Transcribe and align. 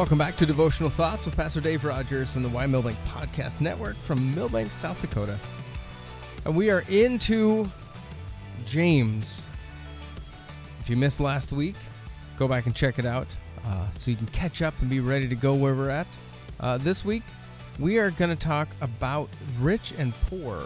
Welcome 0.00 0.16
back 0.16 0.38
to 0.38 0.46
Devotional 0.46 0.88
Thoughts 0.88 1.26
with 1.26 1.36
Pastor 1.36 1.60
Dave 1.60 1.84
Rogers 1.84 2.36
and 2.36 2.42
the 2.42 2.48
Y 2.48 2.64
Milbank 2.64 2.96
Podcast 3.06 3.60
Network 3.60 3.96
from 3.96 4.34
Milbank, 4.34 4.72
South 4.72 4.98
Dakota. 5.02 5.38
And 6.46 6.56
we 6.56 6.70
are 6.70 6.86
into 6.88 7.68
James. 8.64 9.42
If 10.78 10.88
you 10.88 10.96
missed 10.96 11.20
last 11.20 11.52
week, 11.52 11.74
go 12.38 12.48
back 12.48 12.64
and 12.64 12.74
check 12.74 12.98
it 12.98 13.04
out 13.04 13.26
uh, 13.66 13.88
so 13.98 14.10
you 14.10 14.16
can 14.16 14.26
catch 14.28 14.62
up 14.62 14.72
and 14.80 14.88
be 14.88 15.00
ready 15.00 15.28
to 15.28 15.34
go 15.34 15.52
where 15.52 15.74
we're 15.74 15.90
at. 15.90 16.06
Uh, 16.60 16.78
this 16.78 17.04
week, 17.04 17.22
we 17.78 17.98
are 17.98 18.10
going 18.10 18.34
to 18.34 18.42
talk 18.42 18.68
about 18.80 19.28
rich 19.60 19.92
and 19.98 20.14
poor, 20.28 20.64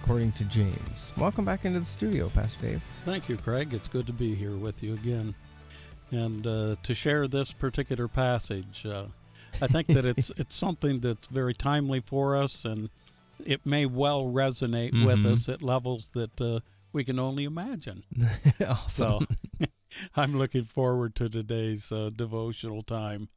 according 0.00 0.30
to 0.30 0.44
James. 0.44 1.12
Welcome 1.16 1.44
back 1.44 1.64
into 1.64 1.80
the 1.80 1.84
studio, 1.84 2.28
Pastor 2.28 2.68
Dave. 2.68 2.82
Thank 3.04 3.28
you, 3.28 3.36
Craig. 3.36 3.74
It's 3.74 3.88
good 3.88 4.06
to 4.06 4.12
be 4.12 4.36
here 4.36 4.54
with 4.54 4.80
you 4.80 4.94
again 4.94 5.34
and 6.10 6.46
uh, 6.46 6.76
to 6.82 6.94
share 6.94 7.26
this 7.28 7.52
particular 7.52 8.08
passage. 8.08 8.84
Uh, 8.86 9.06
I 9.60 9.66
think 9.66 9.88
that 9.88 10.04
it's 10.04 10.30
it's 10.36 10.54
something 10.54 11.00
that's 11.00 11.26
very 11.26 11.54
timely 11.54 12.00
for 12.00 12.36
us, 12.36 12.64
and 12.64 12.90
it 13.44 13.64
may 13.64 13.86
well 13.86 14.24
resonate 14.24 14.92
mm-hmm. 14.92 15.06
with 15.06 15.26
us 15.26 15.48
at 15.48 15.62
levels 15.62 16.10
that 16.14 16.40
uh, 16.40 16.60
we 16.92 17.04
can 17.04 17.18
only 17.18 17.44
imagine. 17.44 18.00
awesome. 18.66 19.26
So 19.58 19.66
I'm 20.16 20.36
looking 20.36 20.64
forward 20.64 21.14
to 21.16 21.28
today's 21.28 21.92
uh, 21.92 22.10
devotional 22.14 22.82
time. 22.82 23.28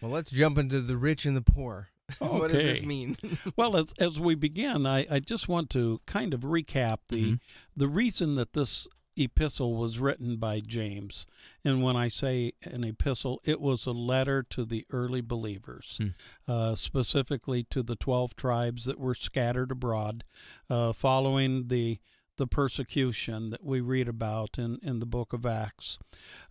Well, 0.00 0.10
let's 0.10 0.30
jump 0.30 0.58
into 0.58 0.80
the 0.80 0.96
rich 0.96 1.26
and 1.26 1.36
the 1.36 1.42
poor. 1.42 1.88
Okay. 2.20 2.38
what 2.38 2.50
does 2.50 2.62
this 2.62 2.82
mean? 2.82 3.16
well, 3.56 3.76
as, 3.76 3.94
as 3.98 4.18
we 4.18 4.34
begin, 4.34 4.84
I, 4.84 5.06
I 5.08 5.20
just 5.20 5.48
want 5.48 5.70
to 5.70 6.00
kind 6.06 6.34
of 6.34 6.40
recap 6.40 6.98
the 7.08 7.24
mm-hmm. 7.24 7.34
the 7.76 7.86
reason 7.86 8.34
that 8.34 8.52
this 8.52 8.88
epistle 9.22 9.74
was 9.76 9.98
written 9.98 10.36
by 10.36 10.60
James. 10.60 11.26
And 11.64 11.82
when 11.82 11.96
I 11.96 12.08
say 12.08 12.52
an 12.62 12.84
epistle, 12.84 13.40
it 13.44 13.60
was 13.60 13.86
a 13.86 13.92
letter 13.92 14.42
to 14.44 14.64
the 14.64 14.86
early 14.90 15.20
believers, 15.20 16.00
hmm. 16.00 16.50
uh, 16.50 16.74
specifically 16.74 17.64
to 17.64 17.82
the 17.82 17.96
12 17.96 18.34
tribes 18.36 18.84
that 18.84 18.98
were 18.98 19.14
scattered 19.14 19.70
abroad 19.70 20.24
uh, 20.68 20.92
following 20.92 21.68
the 21.68 21.98
the 22.40 22.46
persecution 22.46 23.48
that 23.48 23.62
we 23.62 23.82
read 23.82 24.08
about 24.08 24.58
in, 24.58 24.78
in 24.82 24.98
the 24.98 25.04
book 25.04 25.34
of 25.34 25.44
Acts. 25.44 25.98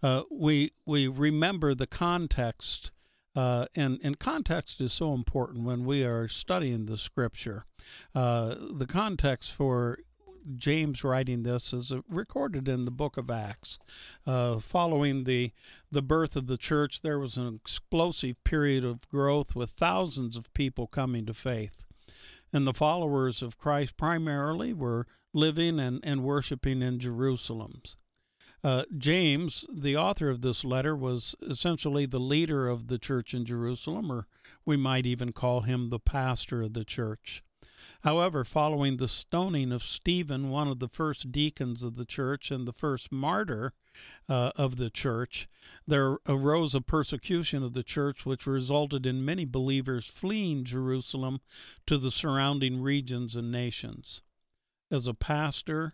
Uh, 0.03 0.21
we 0.29 0.71
we 0.85 1.07
remember 1.07 1.73
the 1.73 1.87
context, 1.87 2.91
uh, 3.35 3.65
and 3.75 3.99
and 4.03 4.19
context 4.19 4.79
is 4.81 4.93
so 4.93 5.15
important 5.15 5.65
when 5.65 5.83
we 5.83 6.03
are 6.03 6.27
studying 6.27 6.85
the 6.85 6.97
Scripture. 6.97 7.65
Uh, 8.13 8.53
the 8.71 8.85
context 8.85 9.51
for 9.51 9.97
James 10.55 11.03
writing 11.03 11.43
this 11.43 11.73
is 11.73 11.91
recorded 12.07 12.67
in 12.67 12.85
the 12.85 12.91
book 12.91 13.17
of 13.17 13.29
Acts. 13.29 13.79
Uh, 14.25 14.59
following 14.59 15.23
the 15.23 15.51
the 15.91 16.01
birth 16.01 16.35
of 16.35 16.47
the 16.47 16.57
church, 16.57 17.01
there 17.01 17.19
was 17.19 17.37
an 17.37 17.55
explosive 17.55 18.43
period 18.43 18.85
of 18.85 19.07
growth 19.09 19.55
with 19.55 19.71
thousands 19.71 20.35
of 20.35 20.53
people 20.53 20.87
coming 20.87 21.25
to 21.25 21.33
faith. 21.33 21.85
And 22.53 22.65
the 22.65 22.73
followers 22.73 23.41
of 23.41 23.57
Christ 23.57 23.97
primarily 23.97 24.73
were 24.73 25.07
living 25.33 25.79
and, 25.79 25.99
and 26.03 26.23
worshiping 26.23 26.81
in 26.81 26.99
Jerusalem. 26.99 27.81
Uh, 28.63 28.83
James, 28.97 29.65
the 29.73 29.95
author 29.95 30.29
of 30.29 30.41
this 30.41 30.65
letter, 30.65 30.95
was 30.95 31.35
essentially 31.41 32.05
the 32.05 32.19
leader 32.19 32.67
of 32.67 32.87
the 32.87 32.97
church 32.97 33.33
in 33.33 33.45
Jerusalem, 33.45 34.11
or 34.11 34.27
we 34.65 34.75
might 34.75 35.05
even 35.05 35.31
call 35.31 35.61
him 35.61 35.89
the 35.89 35.99
pastor 35.99 36.63
of 36.63 36.73
the 36.73 36.83
church. 36.83 37.43
However, 38.01 38.45
following 38.45 38.97
the 38.97 39.09
stoning 39.09 39.71
of 39.73 39.83
Stephen, 39.83 40.49
one 40.49 40.69
of 40.69 40.79
the 40.79 40.87
first 40.87 41.31
deacons 41.31 41.83
of 41.83 41.95
the 41.95 42.05
church 42.05 42.49
and 42.49 42.65
the 42.65 42.73
first 42.73 43.11
martyr 43.11 43.73
uh, 44.29 44.51
of 44.55 44.77
the 44.77 44.89
church, 44.89 45.49
there 45.85 46.17
arose 46.25 46.73
a 46.73 46.81
persecution 46.81 47.61
of 47.61 47.73
the 47.73 47.83
church 47.83 48.25
which 48.25 48.47
resulted 48.47 49.05
in 49.05 49.25
many 49.25 49.43
believers 49.43 50.07
fleeing 50.07 50.63
Jerusalem 50.63 51.41
to 51.87 51.97
the 51.97 52.11
surrounding 52.11 52.81
regions 52.81 53.35
and 53.35 53.51
nations. 53.51 54.21
As 54.89 55.05
a 55.05 55.13
pastor, 55.13 55.93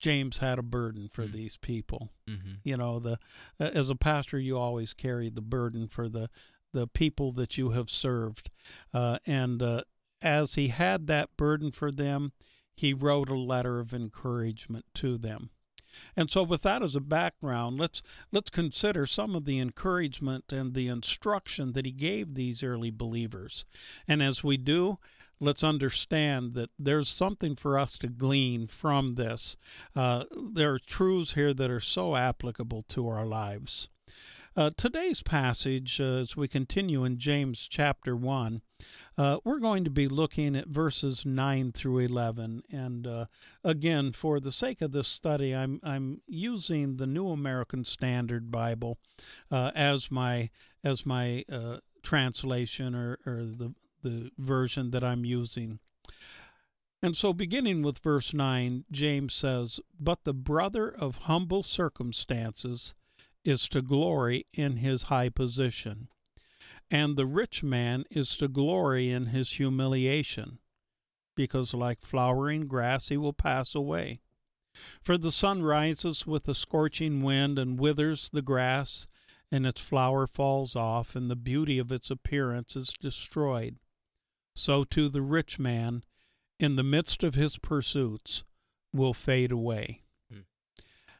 James 0.00 0.38
had 0.38 0.58
a 0.58 0.62
burden 0.62 1.08
for 1.08 1.22
mm-hmm. 1.22 1.36
these 1.36 1.56
people. 1.56 2.10
Mm-hmm. 2.28 2.54
You 2.64 2.76
know, 2.76 2.98
the 2.98 3.18
as 3.58 3.90
a 3.90 3.94
pastor, 3.94 4.38
you 4.38 4.58
always 4.58 4.92
carry 4.92 5.30
the 5.30 5.40
burden 5.40 5.86
for 5.86 6.08
the 6.08 6.28
the 6.72 6.88
people 6.88 7.30
that 7.32 7.56
you 7.56 7.70
have 7.70 7.88
served, 7.88 8.50
uh, 8.92 9.18
and 9.26 9.62
uh, 9.62 9.82
as 10.24 10.54
he 10.54 10.68
had 10.68 11.06
that 11.06 11.36
burden 11.36 11.70
for 11.70 11.92
them, 11.92 12.32
he 12.74 12.92
wrote 12.92 13.28
a 13.28 13.38
letter 13.38 13.78
of 13.78 13.94
encouragement 13.94 14.86
to 14.94 15.16
them. 15.16 15.50
And 16.16 16.28
so 16.28 16.42
with 16.42 16.62
that 16.62 16.82
as 16.82 16.96
a 16.96 17.00
background, 17.00 17.78
let's 17.78 18.02
let's 18.32 18.50
consider 18.50 19.06
some 19.06 19.36
of 19.36 19.44
the 19.44 19.60
encouragement 19.60 20.52
and 20.52 20.74
the 20.74 20.88
instruction 20.88 21.72
that 21.72 21.86
he 21.86 21.92
gave 21.92 22.34
these 22.34 22.64
early 22.64 22.90
believers. 22.90 23.64
And 24.08 24.20
as 24.20 24.42
we 24.42 24.56
do, 24.56 24.98
let's 25.38 25.62
understand 25.62 26.54
that 26.54 26.70
there's 26.78 27.08
something 27.08 27.54
for 27.54 27.78
us 27.78 27.96
to 27.98 28.08
glean 28.08 28.66
from 28.66 29.12
this. 29.12 29.56
Uh, 29.94 30.24
there 30.52 30.72
are 30.72 30.80
truths 30.80 31.34
here 31.34 31.54
that 31.54 31.70
are 31.70 31.80
so 31.80 32.16
applicable 32.16 32.82
to 32.88 33.08
our 33.08 33.26
lives. 33.26 33.88
Uh, 34.56 34.70
today's 34.76 35.20
passage, 35.20 36.00
uh, 36.00 36.04
as 36.04 36.36
we 36.36 36.46
continue 36.46 37.02
in 37.02 37.18
James 37.18 37.66
chapter 37.68 38.14
1, 38.14 38.62
uh, 39.18 39.38
we're 39.42 39.58
going 39.58 39.82
to 39.82 39.90
be 39.90 40.06
looking 40.06 40.54
at 40.54 40.68
verses 40.68 41.26
9 41.26 41.72
through 41.72 41.98
11. 41.98 42.62
And 42.70 43.04
uh, 43.04 43.24
again, 43.64 44.12
for 44.12 44.38
the 44.38 44.52
sake 44.52 44.80
of 44.80 44.92
this 44.92 45.08
study, 45.08 45.52
I'm, 45.52 45.80
I'm 45.82 46.20
using 46.28 46.98
the 46.98 47.06
New 47.06 47.30
American 47.30 47.84
Standard 47.84 48.52
Bible 48.52 48.98
uh, 49.50 49.72
as 49.74 50.08
my, 50.12 50.50
as 50.84 51.04
my 51.04 51.44
uh, 51.50 51.78
translation 52.04 52.94
or, 52.94 53.18
or 53.26 53.42
the, 53.42 53.74
the 54.04 54.30
version 54.38 54.92
that 54.92 55.02
I'm 55.02 55.24
using. 55.24 55.80
And 57.02 57.16
so, 57.16 57.32
beginning 57.32 57.82
with 57.82 57.98
verse 57.98 58.32
9, 58.32 58.84
James 58.92 59.34
says, 59.34 59.80
But 59.98 60.22
the 60.22 60.32
brother 60.32 60.88
of 60.88 61.16
humble 61.22 61.64
circumstances 61.64 62.94
is 63.44 63.68
to 63.68 63.82
glory 63.82 64.46
in 64.52 64.76
his 64.76 65.04
high 65.04 65.28
position, 65.28 66.08
and 66.90 67.16
the 67.16 67.26
rich 67.26 67.62
man 67.62 68.04
is 68.10 68.36
to 68.36 68.48
glory 68.48 69.10
in 69.10 69.26
his 69.26 69.52
humiliation, 69.52 70.58
because 71.34 71.74
like 71.74 72.00
flowering 72.00 72.66
grass 72.66 73.08
he 73.08 73.16
will 73.16 73.32
pass 73.32 73.74
away. 73.74 74.20
For 75.02 75.16
the 75.16 75.32
sun 75.32 75.62
rises 75.62 76.26
with 76.26 76.48
a 76.48 76.54
scorching 76.54 77.22
wind 77.22 77.58
and 77.58 77.78
withers 77.78 78.28
the 78.30 78.42
grass, 78.42 79.06
and 79.50 79.66
its 79.66 79.80
flower 79.80 80.26
falls 80.26 80.74
off, 80.74 81.14
and 81.14 81.30
the 81.30 81.36
beauty 81.36 81.78
of 81.78 81.92
its 81.92 82.10
appearance 82.10 82.74
is 82.74 82.92
destroyed. 83.00 83.76
So 84.56 84.84
too 84.84 85.08
the 85.08 85.22
rich 85.22 85.58
man, 85.58 86.04
in 86.58 86.76
the 86.76 86.82
midst 86.82 87.22
of 87.22 87.34
his 87.34 87.58
pursuits, 87.58 88.44
will 88.92 89.14
fade 89.14 89.52
away. 89.52 90.02
Hmm. 90.32 90.40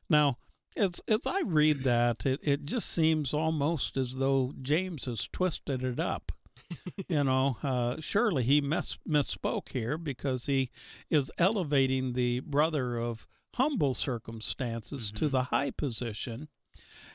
Now, 0.08 0.38
as 0.76 1.00
as 1.08 1.20
I 1.26 1.40
read 1.40 1.82
that, 1.84 2.26
it, 2.26 2.40
it 2.42 2.64
just 2.64 2.90
seems 2.90 3.32
almost 3.32 3.96
as 3.96 4.16
though 4.16 4.52
James 4.60 5.04
has 5.04 5.28
twisted 5.28 5.82
it 5.82 6.00
up. 6.00 6.32
you 7.08 7.24
know, 7.24 7.56
uh, 7.62 7.96
surely 8.00 8.42
he 8.42 8.60
mis- 8.60 8.98
misspoke 9.08 9.70
here 9.70 9.98
because 9.98 10.46
he 10.46 10.70
is 11.10 11.30
elevating 11.38 12.12
the 12.12 12.40
brother 12.40 12.96
of 12.96 13.26
humble 13.54 13.94
circumstances 13.94 15.08
mm-hmm. 15.08 15.24
to 15.24 15.28
the 15.28 15.42
high 15.44 15.70
position, 15.70 16.48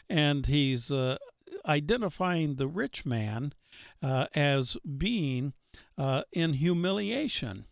and 0.09 0.45
he's 0.45 0.91
uh, 0.91 1.17
identifying 1.65 2.55
the 2.55 2.67
rich 2.67 3.05
man 3.05 3.53
uh, 4.01 4.27
as 4.35 4.77
being 4.97 5.53
uh, 5.97 6.23
in 6.31 6.53
humiliation. 6.53 7.65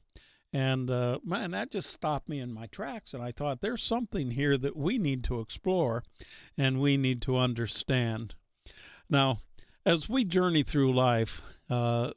And 0.54 0.90
uh, 0.90 1.20
man, 1.24 1.52
that 1.52 1.72
just 1.72 1.92
stopped 1.92 2.30
me 2.30 2.40
in 2.40 2.54
my 2.54 2.68
tracks. 2.68 3.14
And 3.14 3.22
I 3.22 3.32
thought, 3.32 3.62
there's 3.62 3.84
something 3.84 4.32
here 4.32 4.58
that 4.58 4.78
we 4.78 4.98
need 4.98 5.24
to 5.26 5.40
explore 5.40 6.04
and 6.58 6.80
we 6.80 6.98
need 6.98 7.22
to 7.24 7.38
understand. 7.38 8.36
Now, 9.10 9.40
as 9.86 10.10
we 10.10 10.26
journey 10.26 10.64
through 10.64 10.94
life, 10.94 11.42
uh, 11.70 12.12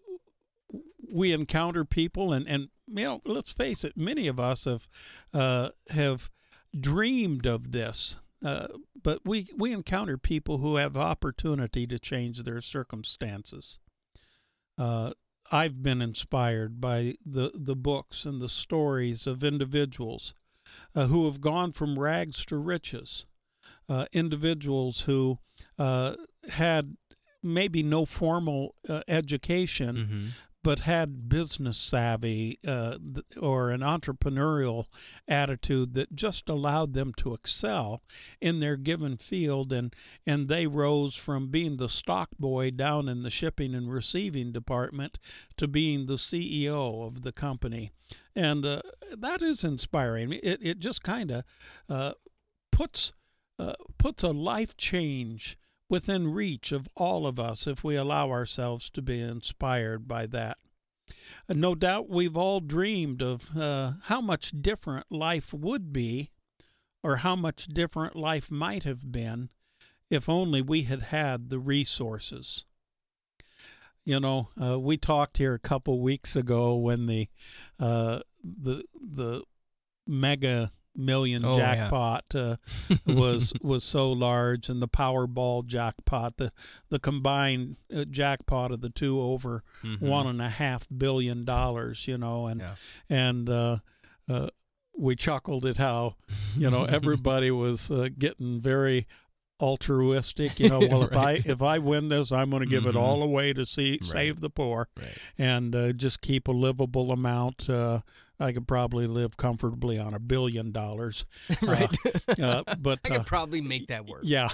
we 1.13 1.33
encounter 1.33 1.85
people, 1.85 2.33
and, 2.33 2.47
and 2.47 2.69
you 2.87 3.05
know, 3.05 3.23
let's 3.25 3.53
face 3.53 3.85
it, 3.85 3.97
many 3.97 4.27
of 4.27 4.39
us 4.39 4.65
have 4.65 4.89
uh, 5.33 5.71
have 5.91 6.31
dreamed 6.79 7.47
of 7.47 7.73
this. 7.73 8.17
Uh, 8.45 8.69
but 9.03 9.21
we, 9.25 9.47
we 9.57 9.73
encounter 9.73 10.17
people 10.17 10.59
who 10.59 10.77
have 10.77 10.97
opportunity 10.97 11.87
to 11.87 11.99
change 11.99 12.43
their 12.43 12.61
circumstances. 12.61 13.79
Uh, 14.79 15.13
I've 15.51 15.83
been 15.83 16.01
inspired 16.01 16.81
by 16.81 17.17
the, 17.25 17.51
the 17.55 17.75
books 17.75 18.25
and 18.25 18.41
the 18.41 18.49
stories 18.49 19.27
of 19.27 19.43
individuals 19.43 20.35
uh, 20.95 21.07
who 21.07 21.27
have 21.27 21.41
gone 21.41 21.73
from 21.73 21.99
rags 21.99 22.45
to 22.47 22.57
riches, 22.57 23.27
uh, 23.89 24.07
individuals 24.13 25.03
who 25.03 25.39
uh, 25.79 26.15
had 26.51 26.97
maybe 27.43 27.83
no 27.83 28.05
formal 28.05 28.75
uh, 28.89 29.03
education, 29.09 29.97
mm-hmm. 29.97 30.27
But 30.63 30.81
had 30.81 31.29
business 31.29 31.79
savvy 31.79 32.59
uh, 32.67 32.99
or 33.41 33.71
an 33.71 33.81
entrepreneurial 33.81 34.87
attitude 35.27 35.95
that 35.95 36.15
just 36.15 36.49
allowed 36.49 36.93
them 36.93 37.13
to 37.17 37.33
excel 37.33 38.03
in 38.41 38.61
their 38.61 38.77
given 38.77 39.17
field 39.17 39.73
and 39.73 39.95
and 40.27 40.49
they 40.49 40.67
rose 40.67 41.15
from 41.15 41.49
being 41.51 41.77
the 41.77 41.89
stock 41.89 42.29
boy 42.39 42.71
down 42.71 43.09
in 43.09 43.23
the 43.23 43.31
shipping 43.31 43.75
and 43.75 43.93
receiving 43.93 44.53
department 44.53 45.19
to 45.57 45.67
being 45.67 46.07
the 46.07 46.15
CEO 46.15 47.07
of 47.07 47.23
the 47.23 47.33
company. 47.33 47.91
And 48.37 48.65
uh, 48.67 48.83
that 49.17 49.43
is 49.43 49.65
inspiring. 49.65 50.33
It 50.33 50.59
it 50.63 50.79
just 50.79 51.03
kind 51.03 51.31
of 51.31 51.45
uh, 51.89 52.13
puts 52.71 53.13
uh, 53.59 53.75
puts 53.99 54.23
a 54.23 54.31
life 54.31 54.77
change 54.77 55.59
within 55.91 56.33
reach 56.33 56.73
of 56.73 56.89
all 56.97 57.27
of 57.27 57.39
us 57.39 57.67
if 57.67 57.85
we 57.85 57.97
allow 57.97 58.31
ourselves 58.31 58.89
to 58.89 59.03
be 59.03 59.21
inspired 59.21 60.09
by 60.09 60.25
that. 60.25 60.57
No 61.49 61.75
doubt 61.75 62.09
we've 62.09 62.37
all 62.37 62.61
dreamed 62.61 63.21
of 63.21 63.57
uh, 63.57 63.95
how 64.05 64.21
much 64.21 64.53
different 64.63 65.11
life 65.11 65.53
would 65.53 65.93
be, 65.93 66.31
or 67.03 67.17
how 67.17 67.35
much 67.35 67.67
different 67.67 68.15
life 68.15 68.51
might 68.51 68.85
have 68.85 69.11
been, 69.11 69.51
if 70.09 70.29
only 70.29 70.63
we 70.63 70.85
had 70.85 71.03
had 71.03 71.51
the 71.51 71.59
resources. 71.59 72.65
You 74.05 74.21
know, 74.21 74.49
uh, 74.61 74.79
we 74.79 74.97
talked 74.97 75.39
here 75.39 75.55
a 75.55 75.59
couple 75.59 76.01
weeks 76.01 76.37
ago 76.37 76.77
when 76.77 77.07
the 77.07 77.29
uh, 77.79 78.21
the 78.43 78.85
the 78.95 79.43
mega 80.07 80.73
million 80.97 81.45
Oh, 81.45 81.57
yeah. 81.57 81.75
jackpot 81.75 82.25
uh, 82.35 82.57
was 83.07 83.53
was 83.63 83.85
so 83.85 84.11
large, 84.13 84.69
and 84.69 84.81
the 84.83 84.89
Powerball 84.89 85.65
jackpot, 85.67 86.37
the 86.37 86.51
the 86.89 86.99
combined 86.99 87.77
uh, 87.95 88.05
jackpot 88.05 88.73
of 88.73 88.81
the 88.81 88.91
two 88.91 89.21
over 89.21 89.63
Mhm. 89.83 90.01
one 90.01 90.27
and 90.27 90.41
a 90.43 90.49
half 90.49 90.87
billion 90.97 91.45
dollars. 91.45 92.07
You 92.09 92.19
know, 92.19 92.47
and 92.47 92.61
Yeah. 92.61 92.75
and 93.09 93.49
uh, 93.49 93.79
uh, 94.29 94.49
we 94.97 95.17
chuckled 95.17 95.65
at 95.65 95.77
how 95.79 96.17
you 96.57 96.71
know 96.71 96.85
everybody 96.89 97.51
was 97.51 97.91
uh, 97.91 98.09
getting 98.19 98.61
very 98.61 99.07
altruistic 99.61 100.59
you 100.59 100.69
know 100.69 100.79
well 100.91 101.03
if 101.05 101.17
i 101.17 101.33
if 101.45 101.63
i 101.63 101.79
win 101.79 102.09
this 102.09 102.33
i'm 102.33 102.51
going 102.51 102.63
to 102.63 102.69
give 102.69 102.85
Mhm. 102.85 102.91
it 102.91 102.97
all 102.97 103.23
away 103.23 103.53
to 103.53 103.65
see 103.67 103.93
Right. 103.93 104.05
save 104.05 104.41
the 104.41 104.51
poor 104.51 104.89
Right. 104.99 105.19
and 105.39 105.75
uh, 105.77 105.93
just 105.93 106.21
keep 106.21 106.49
a 106.49 106.53
livable 106.53 107.13
amount. 107.13 107.69
Uh, 107.69 108.01
I 108.43 108.53
could 108.53 108.67
probably 108.67 109.07
live 109.07 109.37
comfortably 109.37 109.99
on 109.99 110.15
a 110.15 110.19
billion 110.19 110.73
dollars. 110.73 111.27
right. 111.63 111.95
Uh, 112.39 112.63
but 112.79 113.01
I 113.05 113.11
uh, 113.11 113.19
could 113.19 113.27
probably 113.27 113.61
make 113.61 113.89
that 113.89 114.07
work. 114.07 114.21
yeah, 114.25 114.49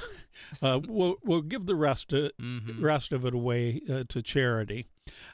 uh, 0.60 0.80
we'll 0.88 1.16
we'll 1.24 1.42
give 1.42 1.66
the 1.66 1.76
rest 1.76 2.12
of 2.12 2.32
Mhm. 2.42 2.82
rest 2.82 3.12
of 3.12 3.24
it 3.24 3.32
away 3.34 3.80
uh, 3.88 4.02
to 4.08 4.22
charity. 4.22 4.86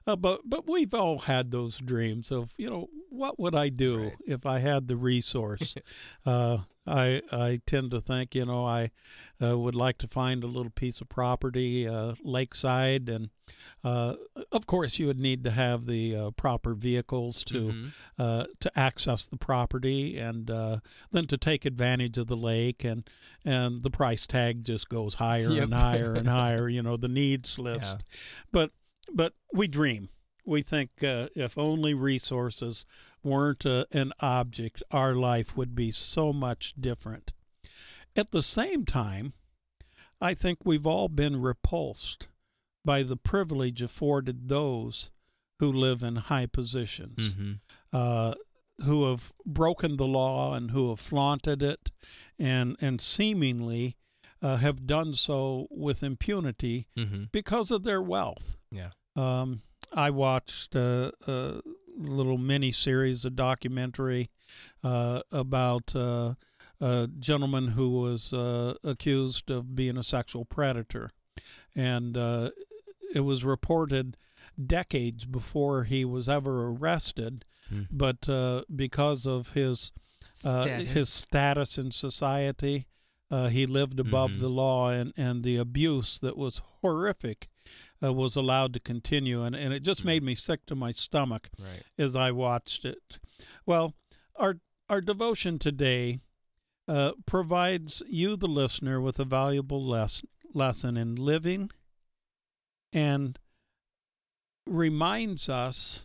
Uh, 0.07 0.17
but 0.17 0.43
but 0.45 0.69
we've 0.69 0.93
all 0.93 1.21
had 1.21 1.51
those 1.51 1.79
dreams 1.79 2.31
of 2.31 2.53
you 2.59 2.69
know 2.69 2.89
what 3.09 3.39
would 3.41 3.55
I 3.55 3.71
do 3.71 4.11
if 4.27 4.45
I 4.45 4.59
had 4.59 4.87
the 4.87 4.97
resource. 4.97 5.75
I 6.87 7.23
I 7.31 7.61
tend 7.67 7.91
to 7.93 8.01
think 8.01 8.35
you 8.35 8.45
know 8.45 8.65
I 8.67 8.91
uh, 9.41 9.57
would 9.59 9.75
like 9.77 9.99
to 9.99 10.09
find 10.09 10.43
a 10.43 10.49
little 10.49 10.71
piece 10.71 11.01
of 11.01 11.09
property 11.09 11.87
uh, 11.87 12.15
lakeside 12.23 13.09
and 13.09 13.31
uh, 13.85 14.15
of 14.51 14.67
course 14.67 14.99
you 14.99 15.07
would 15.07 15.21
need 15.21 15.45
to 15.45 15.51
have 15.53 15.87
the 15.87 16.17
uh, 16.17 16.31
proper 16.33 16.75
vehicles 16.75 17.45
to 17.45 17.55
Mhm. 17.73 17.93
uh, 18.19 18.47
to 18.61 18.79
access 18.79 19.27
the 19.27 19.37
property 19.37 20.19
and 20.19 20.51
uh, 20.51 20.79
then 21.13 21.27
to 21.29 21.37
take 21.37 21.65
advantage 21.65 22.19
of 22.19 22.27
the 22.27 22.37
lake 22.37 22.85
and 22.85 23.09
and 23.45 23.83
the 23.85 23.91
price 23.91 24.27
tag 24.27 24.65
just 24.65 24.89
goes 24.89 25.15
higher 25.15 25.51
Yep. 25.51 25.63
and 25.65 25.75
higher 25.75 26.15
and 26.15 26.29
higher 26.41 26.69
you 26.69 26.83
know 26.83 26.97
the 26.97 27.09
needs 27.09 27.59
list 27.59 27.85
Yeah. 27.85 27.99
but 28.51 28.71
but 29.15 29.35
we 29.53 29.69
dream 29.69 30.09
we 30.45 30.63
think 30.63 30.91
uh, 31.05 31.29
if 31.37 31.57
only 31.57 31.95
resources 31.95 32.85
weren't 33.25 33.65
uh, 33.67 33.85
an 33.93 34.13
object 34.21 34.83
our 34.91 35.15
life 35.15 35.57
would 35.57 35.75
be 35.75 35.91
so 35.91 36.33
much 36.33 36.75
different 36.79 37.33
at 38.17 38.31
the 38.33 38.43
same 38.43 38.85
time 38.85 39.33
i 40.21 40.35
think 40.35 40.59
we've 40.65 40.87
all 40.87 41.09
been 41.09 41.41
repulsed 41.41 42.29
by 42.85 43.03
the 43.03 43.17
privilege 43.17 43.81
afforded 43.83 44.49
those 44.49 45.11
who 45.61 45.71
live 45.73 46.03
in 46.03 46.17
high 46.17 46.47
positions 46.47 47.35
Mhm. 47.35 47.61
uh, 47.93 48.35
who 48.85 49.09
have 49.09 49.33
broken 49.47 49.97
the 49.97 50.07
law 50.07 50.55
and 50.55 50.73
who 50.73 50.89
have 50.91 50.99
flaunted 50.99 51.63
it 51.63 51.93
and 52.39 52.77
and 52.81 53.01
seemingly 53.01 53.97
uh, 54.41 54.57
have 54.57 54.87
done 54.89 55.13
so 55.13 55.69
with 55.71 56.03
impunity 56.03 56.89
Mhm. 56.97 57.31
because 57.31 57.71
of 57.71 57.85
their 57.85 58.03
wealth. 58.03 58.57
Yeah. 58.73 58.91
Um, 59.15 59.63
I 59.93 60.11
watched 60.11 60.75
a, 60.75 61.13
a 61.29 61.61
little 61.97 62.39
mini 62.39 62.73
series, 62.73 63.25
a 63.25 63.31
documentary 63.31 64.31
uh, 64.83 65.23
about 65.31 65.95
uh, 65.95 66.35
a 66.81 67.09
gentleman 67.19 67.69
who 67.69 67.91
was 67.91 68.33
uh, 68.33 68.75
accused 68.85 69.51
of 69.51 69.75
being 69.75 69.97
a 69.97 70.03
sexual 70.03 70.45
predator, 70.45 71.11
and 71.77 72.17
uh, 72.17 72.51
it 73.15 73.21
was 73.21 73.45
reported 73.45 74.17
decades 74.65 75.25
before 75.25 75.85
he 75.85 76.05
was 76.05 76.29
ever 76.29 76.69
arrested, 76.69 77.45
Hmm. 77.69 77.83
but 77.91 78.29
uh, 78.29 78.63
because 78.75 79.25
of 79.27 79.53
his 79.53 79.93
uh, 80.45 80.63
Status. 80.63 80.89
his 80.89 81.09
status 81.09 81.79
in 81.79 81.91
society. 81.91 82.87
Uh, 83.31 83.49
he 83.49 83.65
lived 83.65 83.99
above 83.99 84.33
Mhm. 84.33 84.41
the 84.41 84.49
law, 84.51 84.91
and, 84.91 85.15
and 85.17 85.43
the 85.43 85.57
abuse 85.57 86.19
that 86.19 86.37
was 86.37 86.61
horrific 86.83 87.49
uh, 88.03 88.13
was 88.13 88.37
allowed 88.37 88.73
to 88.75 88.81
continue. 88.81 89.43
And, 89.43 89.55
and 89.55 89.73
it 89.73 89.83
just 89.83 90.03
Mhm. 90.03 90.07
made 90.07 90.23
me 90.23 90.35
sick 90.35 90.67
to 90.67 90.75
my 90.75 90.91
stomach 90.91 91.49
right. 91.59 91.83
as 91.99 92.17
I 92.17 92.31
watched 92.33 92.85
it. 92.85 93.19
Well, 93.67 93.95
our, 94.37 94.59
our 94.89 95.01
devotion 95.01 95.59
today 95.59 96.21
uh, 96.89 97.13
provides 97.27 98.03
you, 98.09 98.37
the 98.37 98.49
listener, 98.49 99.01
with 99.01 99.19
a 99.21 99.25
valuable 99.25 99.85
les- 99.85 100.23
lesson 100.53 100.97
in 100.97 101.15
living 101.15 101.71
and 102.93 103.39
reminds 104.67 105.49
us 105.49 106.05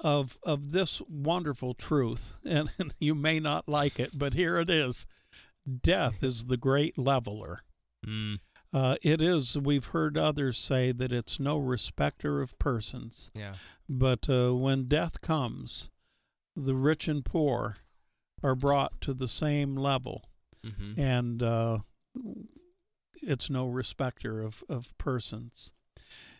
of 0.00 0.38
of 0.42 0.72
this 0.72 1.00
wonderful 1.08 1.72
truth 1.74 2.38
and, 2.44 2.70
and 2.78 2.94
you 3.00 3.14
may 3.14 3.40
not 3.40 3.66
like 3.68 3.98
it 3.98 4.10
but 4.14 4.34
here 4.34 4.58
it 4.58 4.68
is 4.70 5.06
death 5.82 6.22
is 6.22 6.44
the 6.46 6.56
great 6.56 6.96
leveler 6.98 7.60
Mm. 8.06 8.38
Uh, 8.72 8.96
it 9.02 9.20
is 9.22 9.56
we've 9.58 9.86
heard 9.86 10.18
others 10.18 10.58
say 10.58 10.92
that 10.92 11.12
it's 11.12 11.38
no 11.40 11.56
respecter 11.58 12.40
of 12.42 12.58
persons 12.58 13.30
Yeah. 13.34 13.54
but 13.88 14.28
uh, 14.28 14.54
when 14.54 14.88
death 14.88 15.20
comes 15.20 15.90
the 16.54 16.74
rich 16.74 17.06
and 17.08 17.24
poor 17.24 17.76
are 18.42 18.54
brought 18.54 19.00
to 19.02 19.14
the 19.14 19.28
same 19.28 19.76
level 19.76 20.28
Mhm. 20.64 20.98
and 20.98 21.42
uh, 21.42 21.78
it's 23.22 23.48
no 23.48 23.66
respecter 23.66 24.40
of, 24.42 24.62
of 24.68 24.96
persons. 24.98 25.72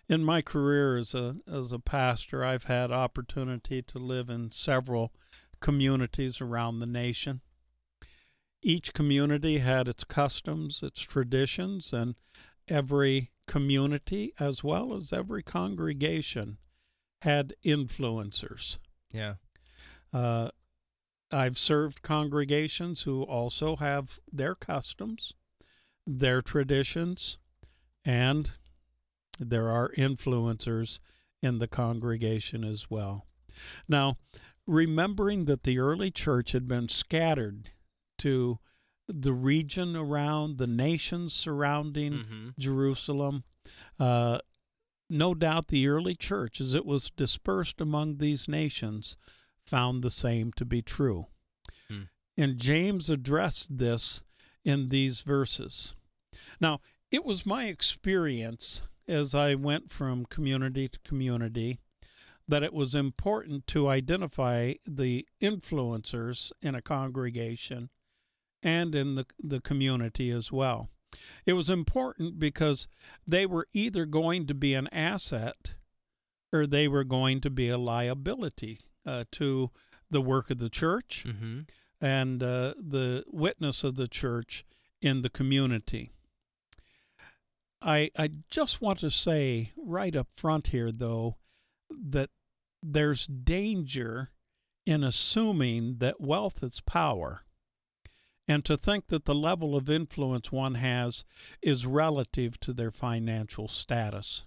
In 0.08 0.22
my 0.24 0.42
career 0.42 0.96
as 0.96 1.14
a 1.14 1.36
as 1.46 1.72
a 1.72 1.78
pastor, 1.78 2.44
I've 2.44 2.64
had 2.64 2.90
opportunity 2.92 3.82
to 3.82 3.98
live 3.98 4.28
in 4.30 4.52
several 4.52 5.12
communities 5.60 6.40
around 6.40 6.78
the 6.78 6.86
nation. 6.86 7.40
Each 8.62 8.92
community 8.92 9.58
had 9.58 9.88
its 9.88 10.04
customs, 10.04 10.82
its 10.82 11.00
traditions, 11.00 11.92
and 11.92 12.16
every 12.68 13.30
community, 13.46 14.32
as 14.40 14.64
well 14.64 14.94
as 14.94 15.12
every 15.12 15.42
congregation, 15.42 16.58
had 17.22 17.54
influencers. 17.64 18.78
Yeah. 19.12 19.34
Uh, 20.12 20.50
I've 21.30 21.58
served 21.58 22.02
congregations 22.02 23.02
who 23.02 23.22
also 23.22 23.76
have 23.76 24.20
their 24.32 24.54
customs, 24.54 25.32
their 26.06 26.40
traditions, 26.40 27.38
and 28.04 28.52
there 29.38 29.68
are 29.68 29.92
influencers 29.96 31.00
in 31.42 31.58
the 31.58 31.68
congregation 31.68 32.64
as 32.64 32.90
well. 32.90 33.26
Now, 33.88 34.18
remembering 34.66 35.44
that 35.46 35.64
the 35.64 35.78
early 35.78 36.10
church 36.10 36.52
had 36.52 36.68
been 36.68 36.88
scattered 36.88 37.70
to 38.18 38.58
the 39.08 39.32
region 39.32 39.94
around 39.96 40.58
the 40.58 40.66
nations 40.66 41.32
surrounding 41.32 42.12
Mhm. 42.12 42.58
Jerusalem. 42.58 43.44
Uh, 43.98 44.40
no 45.08 45.34
doubt 45.34 45.68
the 45.68 45.86
early 45.86 46.16
church, 46.16 46.60
as 46.60 46.74
it 46.74 46.84
was 46.84 47.10
dispersed 47.10 47.80
among 47.80 48.18
these 48.18 48.48
nations, 48.48 49.16
found 49.64 50.02
the 50.02 50.10
same 50.10 50.52
to 50.54 50.64
be 50.64 50.82
true. 50.82 51.26
Hmm. 51.88 52.04
And 52.36 52.58
James 52.58 53.08
addressed 53.08 53.78
this 53.78 54.22
in 54.64 54.88
these 54.88 55.20
verses. 55.20 55.94
Now, 56.60 56.80
it 57.10 57.24
was 57.24 57.46
my 57.46 57.66
experience 57.66 58.82
as 59.06 59.34
I 59.34 59.54
went 59.54 59.92
from 59.92 60.26
community 60.26 60.88
to 60.88 60.98
community 61.00 61.78
that 62.48 62.64
it 62.64 62.72
was 62.72 62.94
important 62.94 63.66
to 63.68 63.88
identify 63.88 64.74
the 64.84 65.26
influencers 65.40 66.50
in 66.60 66.74
a 66.74 66.82
congregation 66.82 67.90
and 68.62 68.94
in 68.94 69.14
the, 69.14 69.26
the 69.42 69.60
community 69.60 70.30
as 70.30 70.50
well. 70.52 70.88
It 71.44 71.54
was 71.54 71.70
important 71.70 72.38
because 72.38 72.88
they 73.26 73.46
were 73.46 73.68
either 73.72 74.04
going 74.06 74.46
to 74.46 74.54
be 74.54 74.74
an 74.74 74.88
asset 74.92 75.74
or 76.52 76.66
they 76.66 76.88
were 76.88 77.04
going 77.04 77.40
to 77.42 77.50
be 77.50 77.68
a 77.68 77.78
liability 77.78 78.80
uh, 79.06 79.24
to 79.32 79.70
the 80.10 80.20
work 80.20 80.50
of 80.50 80.58
the 80.58 80.68
church 80.70 81.24
Mm-hmm. 81.26 81.60
and 82.00 82.42
uh, 82.42 82.74
the 82.78 83.24
witness 83.28 83.82
of 83.84 83.96
the 83.96 84.08
church 84.08 84.64
in 85.00 85.22
the 85.22 85.30
community. 85.30 86.10
I 87.82 88.10
I 88.16 88.30
just 88.50 88.80
want 88.80 88.98
to 89.00 89.10
say 89.10 89.72
right 89.76 90.14
up 90.16 90.28
front 90.36 90.68
here 90.68 90.90
though 90.90 91.36
that 91.90 92.30
there's 92.82 93.26
danger 93.26 94.30
in 94.84 95.02
assuming 95.04 95.98
that 95.98 96.20
wealth 96.20 96.62
is 96.62 96.80
power 96.80 97.42
and 98.48 98.64
to 98.64 98.76
think 98.76 99.08
that 99.08 99.24
the 99.24 99.34
level 99.34 99.74
of 99.74 99.90
influence 99.90 100.52
one 100.52 100.74
has 100.74 101.24
is 101.62 101.86
relative 101.86 102.58
to 102.60 102.72
their 102.72 102.90
financial 102.90 103.68
status 103.68 104.44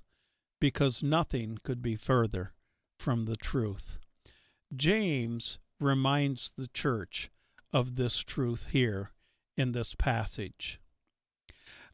because 0.60 1.04
nothing 1.04 1.58
could 1.64 1.82
be 1.82 1.96
further 1.96 2.54
from 2.98 3.26
the 3.26 3.36
truth. 3.36 4.00
James 4.76 5.60
reminds 5.80 6.52
the 6.58 6.68
church 6.68 7.30
of 7.72 7.96
this 7.96 8.20
truth 8.20 8.68
here 8.72 9.12
in 9.58 9.72
this 9.72 9.96
passage. 9.96 10.80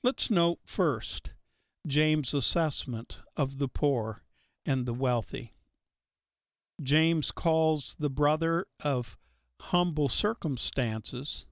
Let's 0.03 0.29
note 0.29 0.59
first 0.65 1.33
James' 1.87 2.33
assessment 2.33 3.19
of 3.35 3.57
the 3.59 3.67
poor 3.67 4.23
and 4.65 4.85
the 4.85 4.93
wealthy. 4.93 5.53
James 6.81 7.31
calls 7.31 7.95
the 7.99 8.09
brother 8.09 8.67
of 8.83 9.17
humble 9.61 10.09
circumstances 10.09 11.47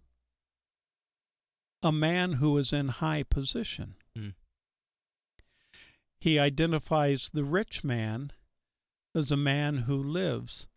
a 1.83 1.91
man 1.91 2.33
who 2.33 2.57
is 2.57 2.73
in 2.73 2.87
high 2.87 3.23
position. 3.23 3.95
Hmm. 4.15 4.29
He 6.19 6.39
identifies 6.39 7.29
the 7.33 7.43
rich 7.43 7.83
man 7.83 8.31
as 9.13 9.31
a 9.31 9.37
man 9.37 9.79
who 9.79 10.01
lives 10.01 10.67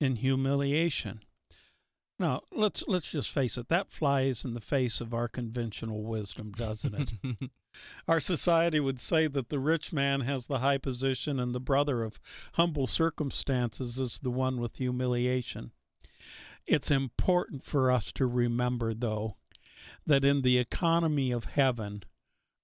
in 0.00 0.16
humiliation. 0.16 1.20
Now, 2.18 2.42
let's 2.50 2.84
let's 2.86 3.12
just 3.12 3.30
face 3.30 3.58
it, 3.58 3.68
that 3.68 3.90
flies 3.90 4.44
in 4.44 4.54
the 4.54 4.60
face 4.60 5.00
of 5.00 5.12
our 5.12 5.28
conventional 5.28 6.04
wisdom, 6.04 6.52
doesn't 6.52 6.94
it? 6.94 7.50
Our 8.08 8.20
society 8.20 8.78
would 8.78 9.00
say 9.00 9.26
that 9.26 9.48
the 9.48 9.58
rich 9.58 9.92
man 9.92 10.20
has 10.20 10.46
the 10.46 10.60
high 10.60 10.78
position 10.78 11.40
and 11.40 11.52
the 11.52 11.60
brother 11.60 12.04
of 12.04 12.20
humble 12.52 12.86
circumstances 12.86 13.98
is 13.98 14.20
the 14.20 14.30
one 14.30 14.60
with 14.60 14.76
humiliation. 14.76 15.72
It's 16.66 16.90
important 16.90 17.64
for 17.64 17.90
us 17.90 18.12
to 18.12 18.26
remember, 18.26 18.94
though, 18.94 19.36
that 20.06 20.24
in 20.24 20.42
the 20.42 20.58
economy 20.58 21.30
of 21.30 21.44
heaven, 21.44 22.02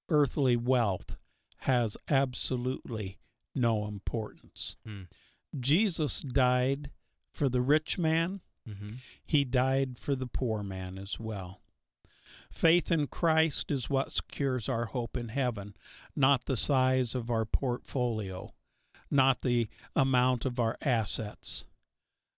earthly 0.09 0.57
wealth 0.57 1.17
has 1.59 1.97
absolutely 2.09 3.19
no 3.55 3.87
importance. 3.87 4.77
Hmm. 4.87 5.03
Jesus 5.59 6.21
died 6.21 6.91
for 7.33 7.49
the 7.49 7.61
rich 7.61 7.99
man, 7.99 8.41
mm-hmm. 8.69 8.97
he 9.25 9.45
died 9.45 9.99
for 9.99 10.15
the 10.15 10.27
poor 10.27 10.63
man 10.63 10.99
as 10.99 11.19
well. 11.19 11.61
Faith 12.51 12.91
in 12.91 13.07
Christ 13.07 13.71
is 13.71 13.89
what 13.89 14.13
secures 14.13 14.69
our 14.69 14.87
hope 14.87 15.17
in 15.17 15.29
heaven, 15.29 15.77
not 16.17 16.47
the 16.47 16.57
size 16.57 17.15
of 17.15 17.31
our 17.31 17.45
portfolio, 17.45 18.53
not 19.11 19.43
the 19.43 19.69
amount 19.95 20.45
of 20.45 20.59
our 20.59 20.77
assets. 20.83 21.65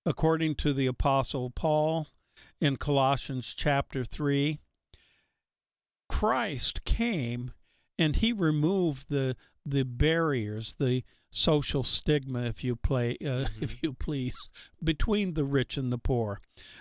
According 0.05 0.57
to 0.57 0.73
the 0.73 0.87
Apostle 0.87 1.51
Paul 1.51 2.09
in 2.61 2.77
Colossians 2.77 3.55
chapter 3.55 4.05
3, 4.05 4.61
Christ 6.13 6.85
came 6.85 7.53
and 7.99 8.17
he 8.17 8.33
removed 8.33 9.07
the 9.09 9.37
the 9.65 9.85
barriers, 9.85 10.75
the 10.81 11.05
social 11.31 11.85
stigma, 11.85 12.43
if 12.47 12.65
you 12.65 12.75
play, 12.75 13.17
uh, 13.25 13.47
if 13.61 13.81
you 13.83 13.93
please, 13.93 14.35
between 14.83 15.35
the 15.35 15.45
rich 15.45 15.77
and 15.77 15.93
the 15.93 15.99
poor. 15.99 16.41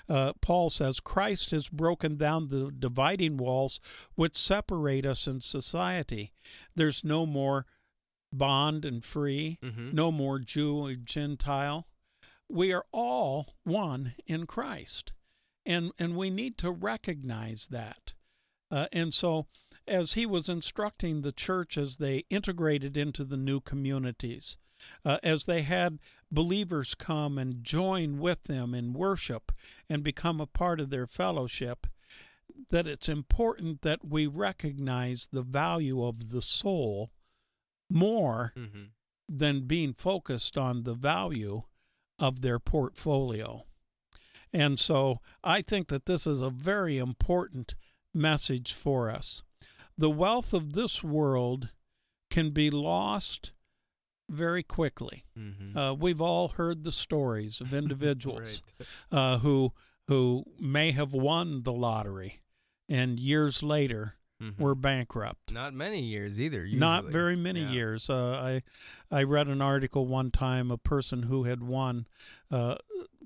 Uh, 0.09 0.33
Paul 0.41 0.69
says 0.71 1.00
Christ 1.00 1.51
has 1.51 1.69
broken 1.69 2.17
down 2.17 2.47
the 2.50 2.71
dividing 2.71 3.38
walls 3.38 3.79
which 4.15 4.35
separate 4.35 5.05
us 5.05 5.27
in 5.27 5.41
society. 5.41 6.33
There's 6.75 7.03
no 7.03 7.25
more 7.27 7.67
bond 8.33 8.83
and 8.83 9.03
free, 9.05 9.59
Mm-hmm. 9.63 9.91
no 9.93 10.11
more 10.11 10.39
Jew 10.39 10.85
and 10.88 11.05
Gentile. 11.05 11.85
We 12.50 12.73
are 12.73 12.85
all 12.91 13.53
one 13.63 14.15
in 14.25 14.47
Christ, 14.47 15.13
and 15.67 15.91
and 16.00 16.15
we 16.17 16.29
need 16.31 16.57
to 16.59 16.71
recognize 16.71 17.67
that. 17.67 18.13
Uh, 18.72 18.88
and 18.94 19.13
so, 19.13 19.48
as 19.88 20.13
he 20.13 20.25
was 20.25 20.48
instructing 20.48 21.22
the 21.22 21.32
church 21.32 21.78
as 21.78 21.98
they 21.98 22.24
integrated 22.30 22.96
into 22.96 23.24
the 23.25 23.38
new 23.38 23.60
communities, 23.60 24.58
uh, 25.04 25.18
as 25.22 25.44
they 25.44 25.62
had 25.63 26.00
believers 26.32 26.96
come 26.96 27.38
and 27.38 27.63
join 27.63 28.18
with 28.18 28.44
them 28.44 28.74
in 28.74 28.94
worship 28.94 29.51
and 29.90 30.04
become 30.04 30.40
a 30.40 30.48
part 30.48 30.80
of 30.80 30.90
their 30.90 31.06
fellowship, 31.08 31.88
that 32.70 32.88
it's 32.88 33.10
important 33.10 33.82
that 33.82 34.08
we 34.08 34.25
recognize 34.28 35.28
the 35.32 35.42
value 35.42 36.04
of 36.04 36.32
the 36.32 36.42
soul 36.42 37.12
more 37.90 38.54
Mm-hmm. 38.56 38.84
than 39.28 39.68
being 39.68 39.94
focused 39.94 40.58
on 40.58 40.84
the 40.84 40.94
value 40.94 41.63
of 42.20 42.42
their 42.42 42.60
portfolio. 42.60 43.63
And 44.54 44.78
so 44.78 45.20
I 45.44 45.62
think 45.62 45.88
that 45.88 46.06
this 46.06 46.28
is 46.28 46.42
a 46.42 46.50
very 46.50 46.98
important 46.98 47.75
message 48.13 48.74
for 48.74 49.10
us. 49.10 49.44
The 49.98 50.10
wealth 50.10 50.53
of 50.53 50.74
this 50.74 51.03
world 51.03 51.70
can 52.30 52.51
be 52.51 52.70
lost 52.70 53.51
very 54.30 54.63
quickly. 54.63 55.25
Mm-hmm. 55.38 55.77
Uh, 55.77 55.94
we've 55.94 56.22
all 56.22 56.50
heard 56.50 56.84
the 56.84 56.91
stories 56.91 57.60
of 57.62 57.74
individuals 57.84 58.63
right. 58.80 58.88
uh, 59.12 59.38
who 59.39 59.74
who 60.08 60.44
may 60.60 60.91
have 60.91 61.13
won 61.13 61.63
the 61.63 61.72
lottery 61.72 62.41
and 62.89 63.20
years 63.20 63.62
later 63.63 64.15
Mhm. 64.41 64.58
were 64.60 64.74
bankrupt. 64.74 65.51
Not 65.51 65.72
many 65.74 66.01
years 66.01 66.39
either. 66.41 66.65
Not 66.68 67.06
very 67.06 67.36
many 67.36 67.62
Yeah. 67.62 67.72
years. 67.72 68.10
Uh, 68.10 68.62
I 69.12 69.15
I 69.15 69.22
read 69.24 69.48
an 69.48 69.62
article 69.62 70.08
one 70.08 70.32
time. 70.32 70.72
A 70.72 70.77
person 70.80 71.24
who 71.24 71.44
had 71.44 71.62
won 71.62 72.08
uh, 72.50 72.77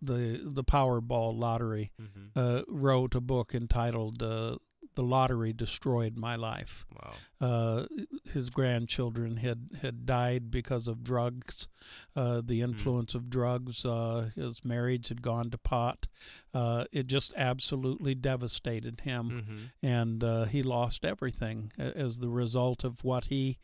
the 0.01 0.41
the 0.43 0.63
Powerball 0.63 1.33
lottery 1.37 1.93
Mhm. 2.01 2.31
uh, 2.35 2.63
wrote 2.67 3.15
a 3.15 3.21
book 3.21 3.55
entitled 3.55 4.21
uh, 4.21 4.57
"The 4.95 5.03
Lottery 5.03 5.53
Destroyed 5.53 6.17
My 6.17 6.35
Life." 6.35 6.85
Wow. 6.93 7.13
Uh, 7.39 7.85
his 8.33 8.49
grandchildren 8.49 9.37
had 9.37 9.69
had 9.81 10.05
died 10.05 10.49
because 10.51 10.87
of 10.87 11.03
drugs, 11.03 11.67
uh, 12.15 12.41
the 12.43 12.61
influence 12.61 13.13
of 13.15 13.29
drugs. 13.29 13.85
Uh, 13.85 14.29
his 14.35 14.63
marriage 14.65 15.09
had 15.09 15.21
gone 15.21 15.49
to 15.51 15.57
pot. 15.57 16.07
Uh, 16.53 16.85
it 16.91 17.07
just 17.07 17.33
absolutely 17.35 18.15
devastated 18.15 19.01
him 19.01 19.29
Mm-hmm. 19.29 19.63
and 19.85 20.23
uh, 20.23 20.45
he 20.45 20.63
lost 20.63 21.05
everything 21.05 21.71
as 21.77 22.19
the 22.19 22.29
result 22.29 22.83
of 22.83 23.03
what 23.03 23.25
he 23.25 23.59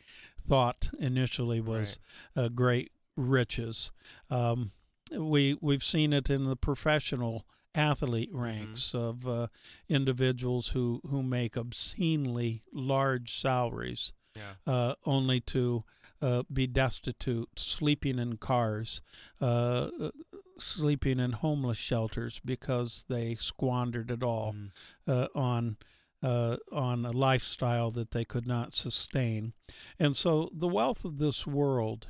thought 0.48 0.90
initially 1.00 1.62
was 1.62 2.00
uh, 2.36 2.48
great 2.50 2.92
riches. 3.16 3.92
Um, 4.30 4.72
we 5.18 5.58
we've 5.62 5.84
seen 5.84 6.14
it 6.14 6.30
in 6.30 6.46
the 6.46 6.56
professional 6.56 7.46
athlete 7.76 8.30
ranks 8.34 8.94
of 8.94 9.28
uh, 9.28 9.48
individuals 9.90 10.70
who 10.70 11.02
who 11.10 11.24
make 11.24 11.56
obscenely 11.58 12.64
large 12.74 13.32
salaries 13.34 14.14
Yeah. 14.36 14.56
uh, 14.66 14.96
only 15.06 15.40
to 15.42 15.84
uh, 16.22 16.44
be 16.54 16.68
destitute, 16.68 17.58
sleeping 17.58 18.20
in 18.20 18.38
cars, 18.38 19.02
uh, 19.42 19.90
uh, 20.00 20.12
sleeping 20.60 21.20
in 21.20 21.32
homeless 21.32 21.78
shelters 21.80 22.40
because 22.46 23.06
they 23.10 23.36
squandered 23.36 24.12
it 24.12 24.22
all 24.24 24.54
Mhm. 24.54 24.72
uh, 25.08 25.28
on 25.36 25.78
uh, 26.24 26.58
on 26.72 27.04
a 27.04 27.12
lifestyle 27.12 27.90
that 27.90 28.12
they 28.12 28.24
could 28.24 28.46
not 28.46 28.74
sustain, 28.74 29.54
and 29.98 30.16
so 30.16 30.52
the 30.54 30.68
wealth 30.68 31.04
of 31.04 31.18
this 31.18 31.48
world 31.48 32.10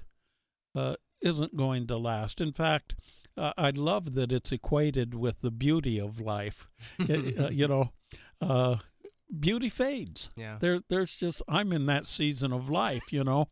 uh, 0.75 0.96
isn't 1.22 1.56
going 1.56 1.88
to 1.88 1.98
last. 1.98 2.41
In 2.41 2.51
fact, 2.51 2.96
uh, 3.41 3.53
I 3.57 3.71
love 3.71 4.13
that 4.13 4.31
it's 4.31 4.51
equated 4.51 5.15
with 5.15 5.41
the 5.41 5.51
beauty 5.51 6.00
of 6.00 6.19
life. 6.19 6.67
It- 7.00 7.39
uh, 7.39 7.50
you 7.50 7.67
know, 7.67 7.91
uh, 8.39 8.77
beauty 9.39 9.69
fades 9.69 10.29
yeah. 10.36 10.57
there 10.60 10.81
there's 10.89 11.15
just 11.15 11.41
I'm 11.48 11.71
in 11.71 11.86
that 11.86 12.05
season 12.05 12.51
of 12.51 12.69
life, 12.69 13.13
you 13.13 13.24
know, 13.24 13.48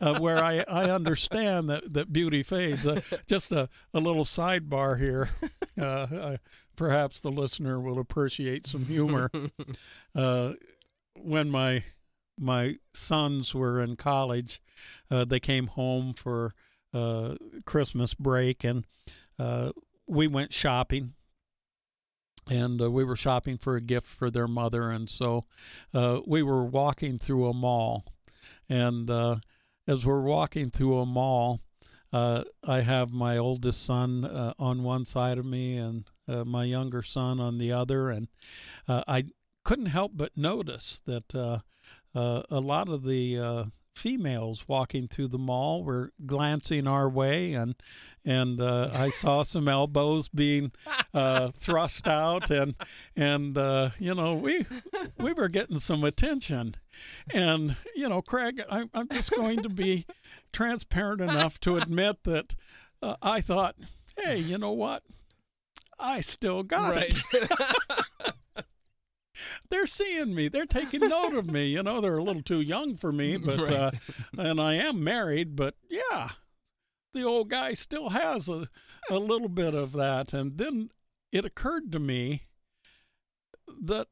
uh, 0.00 0.18
where 0.18 0.42
I, 0.42 0.64
I 0.68 0.90
understand 0.90 1.68
that, 1.70 1.92
that 1.92 2.12
beauty 2.12 2.42
fades. 2.42 2.86
Uh, 2.86 3.00
just 3.26 3.52
a, 3.52 3.68
a 3.94 4.00
little 4.00 4.24
sidebar 4.24 4.98
here. 4.98 5.28
Uh, 5.80 6.36
perhaps 6.76 7.20
the 7.20 7.30
listener 7.30 7.80
will 7.80 7.98
appreciate 7.98 8.66
some 8.66 8.84
humor. 8.86 9.30
Uh, 10.14 10.54
when 11.16 11.48
my 11.48 11.84
my 12.36 12.74
sons 12.92 13.54
were 13.54 13.80
in 13.80 13.94
college, 13.94 14.60
uh, 15.08 15.24
they 15.24 15.38
came 15.38 15.68
home 15.68 16.12
for 16.14 16.52
uh, 16.92 17.36
Christmas 17.64 18.14
break, 18.14 18.64
and 18.64 18.84
uh, 19.40 19.72
we 20.06 20.26
went 20.26 20.52
shopping. 20.52 21.14
And 22.48 22.82
uh, 22.82 22.90
we 22.90 23.04
were 23.04 23.16
shopping 23.16 23.58
for 23.58 23.76
a 23.76 23.80
gift 23.80 24.06
for 24.06 24.28
their 24.28 24.48
mother, 24.48 24.90
and 24.90 25.08
so 25.08 25.44
uh, 25.94 26.20
we 26.26 26.42
were 26.42 26.64
walking 26.64 27.18
through 27.18 27.48
a 27.48 27.54
mall. 27.54 28.04
And 28.68 29.08
uh, 29.08 29.36
as 29.86 30.04
we're 30.04 30.22
walking 30.22 30.70
through 30.70 30.98
a 30.98 31.06
mall, 31.06 31.60
uh, 32.12 32.42
I 32.66 32.80
have 32.80 33.12
my 33.12 33.36
oldest 33.36 33.84
son 33.84 34.24
uh, 34.24 34.54
on 34.58 34.82
one 34.82 35.04
side 35.04 35.38
of 35.38 35.44
me 35.44 35.76
and 35.76 36.04
uh, 36.26 36.44
my 36.44 36.64
younger 36.64 37.02
son 37.02 37.38
on 37.38 37.58
the 37.58 37.70
other, 37.70 38.10
and 38.10 38.26
I 38.88 39.26
couldn't 39.64 39.86
help 39.86 40.12
but 40.16 40.36
notice 40.36 41.00
that 41.06 41.32
a 41.34 41.62
lot 42.50 42.88
of 42.88 43.04
the 43.04 43.70
females 43.94 44.66
walking 44.66 45.08
through 45.08 45.28
the 45.28 45.38
mall 45.38 45.84
were 45.84 46.12
glancing 46.24 46.86
our 46.86 47.08
way, 47.08 47.52
and 47.52 47.74
and 48.24 48.60
uh, 48.60 48.90
I 48.92 49.10
saw 49.10 49.42
some 49.42 49.68
elbows 49.68 50.28
being 50.28 50.72
uh, 51.14 51.50
thrust 51.50 52.06
out, 52.08 52.50
and 52.50 52.74
and 53.16 53.56
uh, 53.56 53.90
you 53.98 54.14
know 54.14 54.34
we 54.34 54.66
we 55.18 55.32
were 55.32 55.48
getting 55.48 55.78
some 55.78 56.04
attention, 56.04 56.76
and 57.32 57.76
you 57.94 58.08
know 58.08 58.22
Craig, 58.22 58.62
I, 58.70 58.84
I'm 58.94 59.08
just 59.08 59.30
going 59.30 59.62
to 59.62 59.68
be 59.68 60.06
transparent 60.52 61.20
enough 61.20 61.60
to 61.60 61.76
admit 61.76 62.24
that 62.24 62.54
uh, 63.02 63.16
I 63.22 63.40
thought, 63.40 63.76
hey, 64.16 64.38
you 64.38 64.58
know 64.58 64.72
what, 64.72 65.02
I 65.98 66.20
still 66.20 66.62
got 66.62 66.94
right. 66.94 67.22
it. 67.32 68.34
they're 69.70 69.86
seeing 69.86 70.34
me. 70.34 70.48
They're 70.48 70.66
taking 70.66 71.08
note 71.08 71.34
of 71.34 71.50
me. 71.50 71.66
You 71.66 71.82
know, 71.82 72.00
they're 72.00 72.18
a 72.18 72.22
little 72.22 72.42
too 72.42 72.60
young 72.60 72.96
for 72.96 73.12
me, 73.12 73.36
but 73.38 73.58
right. 73.58 73.72
uh, 73.72 73.90
and 74.38 74.60
I 74.60 74.74
am 74.74 75.02
married. 75.02 75.56
But 75.56 75.74
yeah, 75.88 76.30
the 77.12 77.24
old 77.24 77.50
guy 77.50 77.74
still 77.74 78.10
has 78.10 78.48
a 78.48 78.68
a 79.10 79.18
little 79.18 79.48
bit 79.48 79.74
of 79.74 79.92
that. 79.92 80.32
And 80.32 80.58
then 80.58 80.90
it 81.32 81.44
occurred 81.44 81.92
to 81.92 81.98
me 81.98 82.42
that 83.82 84.08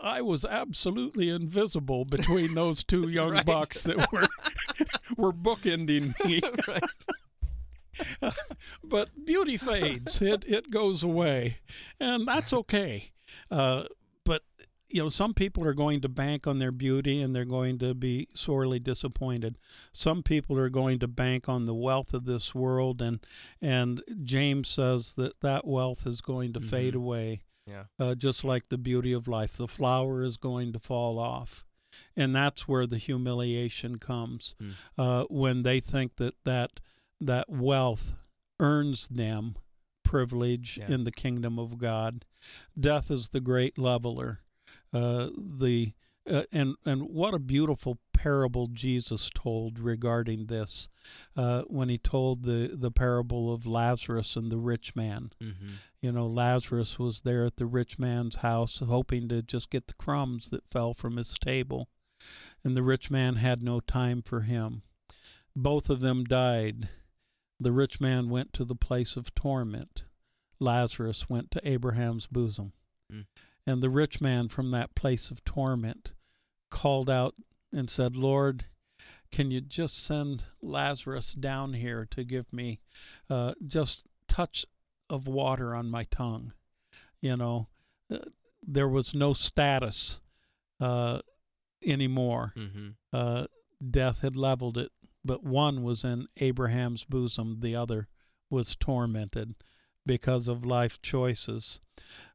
I 0.00 0.22
was 0.22 0.44
absolutely 0.44 1.28
invisible 1.28 2.04
between 2.04 2.54
those 2.54 2.82
two 2.82 3.08
young 3.10 3.32
right. 3.32 3.46
bucks 3.46 3.82
that 3.84 4.10
were 4.12 4.28
were 5.16 5.32
bookending 5.32 6.14
me. 6.24 6.40
but 8.84 9.10
beauty 9.26 9.56
fades; 9.56 10.22
it 10.22 10.44
it 10.46 10.70
goes 10.70 11.02
away, 11.02 11.58
and 11.98 12.26
that's 12.26 12.52
okay. 12.52 13.10
Uh, 13.50 13.84
you 14.90 15.02
know, 15.02 15.08
some 15.08 15.34
people 15.34 15.64
are 15.64 15.74
going 15.74 16.00
to 16.00 16.08
bank 16.08 16.46
on 16.46 16.58
their 16.58 16.72
beauty 16.72 17.22
and 17.22 17.34
they're 17.34 17.44
going 17.44 17.78
to 17.78 17.94
be 17.94 18.28
sorely 18.34 18.78
disappointed. 18.78 19.56
Some 19.92 20.22
people 20.22 20.58
are 20.58 20.68
going 20.68 20.98
to 20.98 21.08
bank 21.08 21.48
on 21.48 21.64
the 21.64 21.74
wealth 21.74 22.12
of 22.12 22.24
this 22.24 22.54
world, 22.54 23.00
and 23.00 23.20
and 23.62 24.02
James 24.22 24.68
says 24.68 25.14
that 25.14 25.40
that 25.40 25.66
wealth 25.66 26.06
is 26.06 26.20
going 26.20 26.52
to 26.54 26.60
mm-hmm. 26.60 26.68
fade 26.68 26.94
away. 26.94 27.42
Yeah. 27.66 27.84
Uh, 27.98 28.14
just 28.14 28.42
like 28.42 28.68
the 28.68 28.78
beauty 28.78 29.12
of 29.12 29.28
life, 29.28 29.52
the 29.52 29.68
flower 29.68 30.22
is 30.22 30.36
going 30.36 30.72
to 30.72 30.80
fall 30.80 31.18
off, 31.18 31.64
and 32.16 32.34
that's 32.34 32.66
where 32.66 32.86
the 32.86 32.98
humiliation 32.98 33.98
comes 33.98 34.56
mm. 34.60 34.72
uh, 34.98 35.24
when 35.30 35.62
they 35.62 35.78
think 35.78 36.16
that 36.16 36.34
that 36.44 36.80
that 37.20 37.48
wealth 37.48 38.14
earns 38.58 39.08
them 39.08 39.56
privilege 40.02 40.78
yeah. 40.80 40.94
in 40.94 41.04
the 41.04 41.12
kingdom 41.12 41.58
of 41.58 41.78
God. 41.78 42.24
Death 42.78 43.10
is 43.10 43.28
the 43.28 43.40
great 43.40 43.78
leveler 43.78 44.40
the 44.92 45.92
uh, 46.30 46.42
and 46.52 46.76
and 46.84 47.02
what 47.02 47.34
a 47.34 47.38
beautiful 47.38 47.98
parable 48.12 48.66
Jesus 48.66 49.30
told 49.34 49.78
regarding 49.78 50.46
this 50.46 50.88
uh, 51.36 51.62
when 51.62 51.88
he 51.88 51.98
told 51.98 52.44
the 52.44 52.70
the 52.72 52.90
parable 52.90 53.52
of 53.52 53.66
Lazarus 53.66 54.36
and 54.36 54.50
the 54.50 54.58
rich 54.58 54.94
man. 54.94 55.30
Mm-hmm. 55.42 55.68
You 56.02 56.12
know, 56.12 56.26
Lazarus 56.26 56.98
was 56.98 57.22
there 57.22 57.44
at 57.44 57.56
the 57.56 57.66
rich 57.66 57.98
man's 57.98 58.36
house, 58.36 58.80
hoping 58.80 59.28
to 59.28 59.42
just 59.42 59.70
get 59.70 59.86
the 59.86 59.94
crumbs 59.94 60.50
that 60.50 60.70
fell 60.70 60.94
from 60.94 61.16
his 61.16 61.34
table, 61.38 61.88
and 62.64 62.76
the 62.76 62.82
rich 62.82 63.10
man 63.10 63.36
had 63.36 63.62
no 63.62 63.80
time 63.80 64.22
for 64.22 64.42
him. 64.42 64.82
Both 65.56 65.90
of 65.90 66.00
them 66.00 66.24
died. 66.24 66.88
The 67.58 67.72
rich 67.72 68.00
man 68.00 68.30
went 68.30 68.52
to 68.54 68.64
the 68.64 68.76
place 68.76 69.16
of 69.16 69.34
torment. 69.34 70.04
Lazarus 70.58 71.28
went 71.28 71.50
to 71.50 71.68
Abraham's 71.68 72.26
bosom. 72.26 72.72
Mm. 73.12 73.26
And 73.66 73.82
the 73.82 73.90
rich 73.90 74.20
man 74.20 74.48
from 74.48 74.70
that 74.70 74.94
place 74.94 75.30
of 75.30 75.44
torment 75.44 76.12
called 76.70 77.10
out 77.10 77.34
and 77.72 77.88
said, 77.88 78.16
Lord, 78.16 78.66
can 79.30 79.50
you 79.50 79.60
just 79.60 80.04
send 80.04 80.44
Lazarus 80.60 81.34
down 81.34 81.74
here 81.74 82.06
to 82.10 82.24
give 82.24 82.52
me 82.52 82.80
uh, 83.28 83.54
just 83.64 84.04
touch 84.28 84.66
of 85.08 85.26
water 85.26 85.74
on 85.74 85.90
my 85.90 86.04
tongue? 86.04 86.52
You 87.20 87.36
know, 87.36 87.68
uh, 88.12 88.18
there 88.66 88.88
was 88.88 89.14
no 89.14 89.32
status 89.32 90.20
uh, 90.80 91.20
anymore. 91.84 92.54
Mm-hmm. 92.56 92.88
Uh, 93.12 93.46
death 93.88 94.22
had 94.22 94.36
leveled 94.36 94.78
it, 94.78 94.90
but 95.24 95.44
one 95.44 95.82
was 95.82 96.04
in 96.04 96.26
Abraham's 96.38 97.04
bosom, 97.04 97.58
the 97.60 97.76
other 97.76 98.08
was 98.48 98.74
tormented 98.74 99.54
because 100.04 100.48
of 100.48 100.64
life 100.64 101.00
choices. 101.02 101.80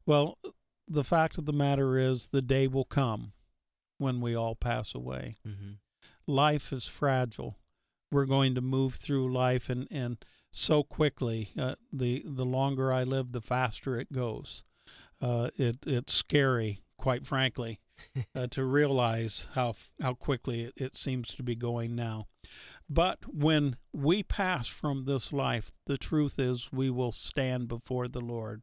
Well, 0.06 0.38
the 0.88 1.04
fact 1.04 1.38
of 1.38 1.46
the 1.46 1.52
matter 1.52 1.98
is, 1.98 2.28
the 2.28 2.42
day 2.42 2.66
will 2.66 2.84
come 2.84 3.32
when 3.98 4.20
we 4.20 4.34
all 4.34 4.54
pass 4.54 4.94
away. 4.94 5.36
Mm-hmm. 5.46 5.72
Life 6.26 6.72
is 6.72 6.86
fragile. 6.86 7.56
We're 8.10 8.26
going 8.26 8.54
to 8.54 8.60
move 8.60 8.94
through 8.94 9.32
life, 9.32 9.68
and, 9.68 9.88
and 9.90 10.18
so 10.52 10.82
quickly. 10.82 11.50
Uh, 11.58 11.74
the 11.92 12.22
the 12.24 12.44
longer 12.44 12.92
I 12.92 13.04
live, 13.04 13.32
the 13.32 13.40
faster 13.40 13.98
it 13.98 14.12
goes. 14.12 14.64
Uh, 15.20 15.50
it 15.56 15.78
it's 15.86 16.12
scary, 16.12 16.82
quite 16.98 17.26
frankly, 17.26 17.80
uh, 18.34 18.46
to 18.48 18.64
realize 18.64 19.48
how 19.54 19.74
how 20.00 20.14
quickly 20.14 20.64
it, 20.64 20.74
it 20.76 20.96
seems 20.96 21.28
to 21.34 21.42
be 21.42 21.56
going 21.56 21.94
now. 21.94 22.26
But 22.88 23.18
when 23.26 23.76
we 23.92 24.22
pass 24.22 24.68
from 24.68 25.04
this 25.04 25.32
life, 25.32 25.72
the 25.86 25.98
truth 25.98 26.38
is 26.38 26.72
we 26.72 26.90
will 26.90 27.12
stand 27.12 27.68
before 27.68 28.08
the 28.08 28.20
Lord. 28.20 28.62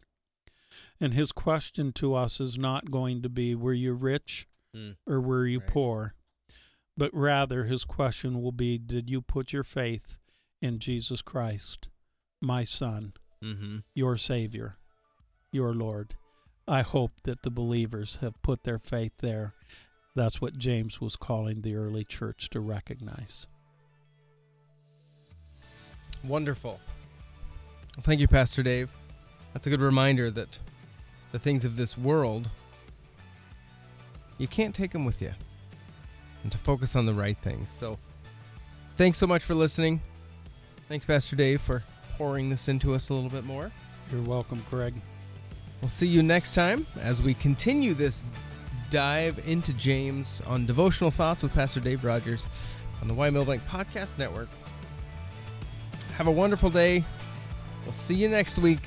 And 1.00 1.14
his 1.14 1.32
question 1.32 1.92
to 1.94 2.16
us 2.16 2.40
is 2.40 2.58
not 2.58 2.92
going 2.92 3.22
to 3.22 3.30
be, 3.30 3.56
were 3.56 3.74
you 3.74 3.94
rich 3.94 4.48
mm. 4.76 4.96
or 5.08 5.20
were 5.20 5.46
you 5.46 5.60
right. 5.60 5.68
poor? 5.68 6.14
But 6.96 7.14
rather, 7.14 7.66
his 7.66 7.84
question 7.84 8.42
will 8.42 8.52
be, 8.52 8.78
did 8.78 9.10
you 9.10 9.22
put 9.22 9.52
your 9.52 9.64
faith 9.64 10.20
in 10.62 10.80
Jesus 10.80 11.22
Christ, 11.22 11.90
my 12.42 12.64
Son, 12.64 13.14
mm-hmm. 13.44 13.78
your 13.96 14.16
Savior, 14.18 14.78
your 15.52 15.74
Lord? 15.74 16.16
I 16.68 16.82
hope 16.82 17.12
that 17.24 17.42
the 17.42 17.50
believers 17.50 18.20
have 18.22 18.42
put 18.42 18.64
their 18.64 18.80
faith 18.80 19.14
there. 19.20 19.54
That's 20.16 20.40
what 20.40 20.58
James 20.58 21.02
was 21.02 21.16
calling 21.16 21.62
the 21.62 21.76
early 21.76 22.04
church 22.04 22.50
to 22.52 22.60
recognize. 22.60 23.48
Wonderful. 26.24 26.80
Well, 27.98 28.04
thank 28.04 28.22
you, 28.22 28.28
Pastor 28.28 28.64
Dave. 28.64 28.92
That's 29.54 29.68
a 29.68 29.70
good 29.70 29.82
reminder 29.82 30.32
that 30.32 30.58
the 31.32 31.40
things 31.40 31.64
of 31.66 31.78
this 31.78 31.98
world, 31.98 32.50
you 34.38 34.48
can't 34.48 34.74
take 34.74 34.92
them 34.92 35.06
with 35.06 35.22
you. 35.22 35.32
And 36.44 36.52
to 36.52 36.58
focus 36.58 36.96
on 36.96 37.06
the 37.06 37.14
right 37.14 37.38
things. 37.38 37.70
So, 37.72 37.98
thanks 38.98 39.18
so 39.18 39.26
much 39.26 39.44
for 39.44 39.54
listening. 39.54 40.02
Thanks, 40.90 41.06
Pastor 41.06 41.38
Dave, 41.38 41.62
for 41.62 41.84
pouring 42.18 42.50
this 42.50 42.68
into 42.68 42.94
us 42.94 43.10
a 43.10 43.14
little 43.14 43.30
bit 43.30 43.46
more. 43.46 43.72
You're 44.12 44.22
welcome, 44.24 44.64
Craig. 44.70 44.94
We'll 45.82 45.90
see 45.90 46.08
you 46.08 46.22
next 46.22 46.54
time 46.54 46.86
as 47.02 47.24
we 47.24 47.34
continue 47.34 47.94
this 47.94 48.24
dive 48.90 49.42
into 49.48 49.74
James 49.74 50.42
on 50.46 50.66
devotional 50.66 51.12
thoughts 51.12 51.44
with 51.44 51.54
Pastor 51.54 51.80
Dave 51.80 52.04
Rogers 52.04 52.46
on 53.02 53.08
the 53.08 53.14
Y 53.14 53.30
Milbank 53.30 53.66
Podcast 53.68 54.18
Network. 54.18 54.50
Have 56.18 56.28
a 56.28 56.32
wonderful 56.32 56.70
day. 56.70 57.04
We'll 57.84 57.94
see 57.94 58.16
you 58.16 58.30
next 58.30 58.58
week. 58.60 58.82